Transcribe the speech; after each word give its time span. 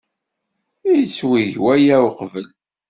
Yettweg 0.95 1.51
waya 1.63 1.97
uqbel? 2.07 2.47